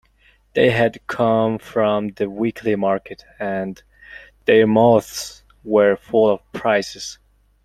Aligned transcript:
They 0.55 0.71
had 0.71 0.99
come 1.05 1.59
from 1.59 2.13
the 2.13 2.27
weekly 2.27 2.75
market, 2.75 3.23
and 3.37 3.83
their 4.45 4.65
mouths 4.65 5.43
were 5.63 5.95
full 5.95 6.27
of 6.27 6.51
prices. 6.53 7.19